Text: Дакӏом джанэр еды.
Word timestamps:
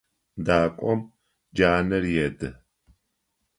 Дакӏом 0.45 1.01
джанэр 1.55 2.03
еды. 2.25 2.49